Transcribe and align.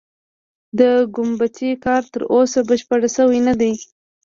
د 0.79 0.81
ګومبتې 1.15 1.69
کار 1.85 2.03
تر 2.13 2.21
اوسه 2.33 2.59
بشپړ 2.69 3.01
شوی 3.15 3.39
نه 3.47 3.53
دی. 3.59 3.73